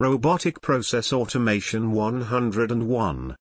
Robotic 0.00 0.60
Process 0.60 1.12
Automation 1.12 1.90
101 1.90 3.36